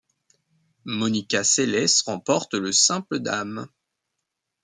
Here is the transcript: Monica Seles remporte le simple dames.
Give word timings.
Monica 0.85 1.43
Seles 1.43 2.01
remporte 2.07 2.55
le 2.55 2.71
simple 2.71 3.19
dames. 3.19 3.67